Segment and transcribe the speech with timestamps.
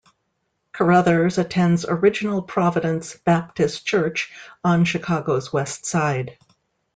[0.73, 4.31] Carothers attends Original Providence Baptist Church
[4.63, 6.39] on Chicago's west side.